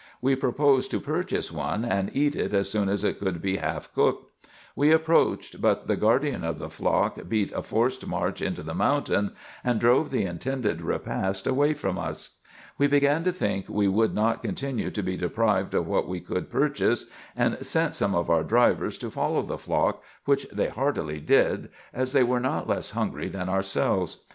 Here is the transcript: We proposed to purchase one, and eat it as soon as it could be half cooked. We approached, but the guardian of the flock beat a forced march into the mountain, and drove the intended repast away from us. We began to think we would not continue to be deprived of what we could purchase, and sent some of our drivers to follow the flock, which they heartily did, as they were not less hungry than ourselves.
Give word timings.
We 0.19 0.35
proposed 0.35 0.89
to 0.89 0.99
purchase 0.99 1.51
one, 1.51 1.85
and 1.85 2.09
eat 2.15 2.35
it 2.35 2.55
as 2.55 2.71
soon 2.71 2.89
as 2.89 3.03
it 3.03 3.19
could 3.19 3.39
be 3.39 3.57
half 3.57 3.93
cooked. 3.93 4.33
We 4.75 4.91
approached, 4.91 5.61
but 5.61 5.85
the 5.85 5.95
guardian 5.95 6.43
of 6.43 6.57
the 6.57 6.71
flock 6.71 7.29
beat 7.29 7.51
a 7.51 7.61
forced 7.61 8.07
march 8.07 8.41
into 8.41 8.63
the 8.63 8.73
mountain, 8.73 9.33
and 9.63 9.79
drove 9.79 10.09
the 10.09 10.23
intended 10.25 10.81
repast 10.81 11.45
away 11.45 11.75
from 11.75 11.99
us. 11.99 12.39
We 12.79 12.87
began 12.87 13.23
to 13.25 13.31
think 13.31 13.69
we 13.69 13.87
would 13.87 14.15
not 14.15 14.41
continue 14.41 14.89
to 14.89 15.03
be 15.03 15.17
deprived 15.17 15.75
of 15.75 15.85
what 15.85 16.09
we 16.09 16.19
could 16.19 16.49
purchase, 16.49 17.05
and 17.35 17.63
sent 17.63 17.93
some 17.93 18.15
of 18.15 18.27
our 18.27 18.43
drivers 18.43 18.97
to 18.97 19.11
follow 19.11 19.43
the 19.43 19.59
flock, 19.59 20.01
which 20.25 20.47
they 20.51 20.69
heartily 20.69 21.19
did, 21.19 21.69
as 21.93 22.11
they 22.11 22.23
were 22.23 22.39
not 22.39 22.67
less 22.67 22.89
hungry 22.89 23.27
than 23.29 23.49
ourselves. 23.49 24.23